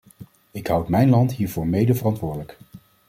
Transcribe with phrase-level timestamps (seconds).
[0.51, 2.57] Ik houd mijn land hiervoor medeverantwoordelijk.